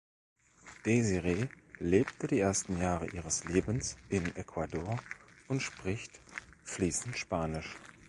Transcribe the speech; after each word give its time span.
Desiree 0.83 1.47
lebte 1.77 2.25
die 2.25 2.39
ersten 2.39 2.81
Jahre 2.81 3.07
ihres 3.09 3.43
Lebens 3.43 3.97
in 4.09 4.35
Ecuador 4.35 4.97
und 5.47 5.61
spricht 5.61 6.19
fließend 6.63 7.15
Spanisch. 7.15 7.75